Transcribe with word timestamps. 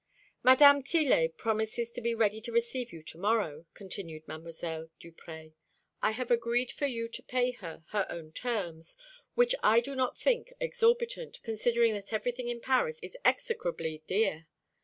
"Mdme. 0.43 0.83
Tillet 0.83 1.37
promises 1.37 1.91
to 1.91 2.01
be 2.01 2.15
ready 2.15 2.41
to 2.41 2.51
receive 2.51 2.91
you 2.91 3.03
to 3.03 3.19
morrow," 3.19 3.67
continued 3.75 4.25
Mdlle. 4.25 4.89
Duprez. 4.99 5.51
"I 6.01 6.09
have 6.13 6.31
agreed 6.31 6.71
for 6.71 6.87
you 6.87 7.07
to 7.09 7.21
pay 7.21 7.51
her 7.51 7.83
her 7.89 8.07
own 8.09 8.31
terms, 8.31 8.97
which 9.35 9.53
I 9.61 9.79
do 9.79 9.93
not 9.95 10.17
think 10.17 10.53
exorbitant, 10.59 11.39
considering 11.43 11.93
that 11.93 12.13
everything 12.13 12.47
in 12.47 12.61
Paris 12.61 12.97
is 13.03 13.15
execrably 13.23 14.01
dear. 14.07 14.47